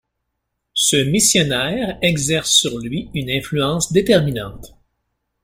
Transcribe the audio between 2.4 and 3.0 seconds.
sur